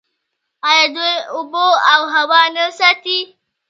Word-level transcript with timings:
آیا 0.69 0.85
دوی 0.95 1.13
اوبه 1.35 1.65
او 1.93 2.01
هوا 2.15 2.41
نه 2.55 2.65
ساتي؟ 2.77 3.19